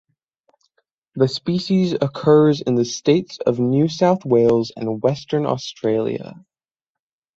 The 1.13 1.27
species 1.27 1.93
occurs 1.93 2.61
in 2.61 2.73
the 2.73 2.85
states 2.85 3.37
of 3.37 3.59
New 3.59 3.87
South 3.87 4.25
Wales 4.25 4.71
and 4.75 4.99
Western 4.99 5.45
Australia. 5.45 6.43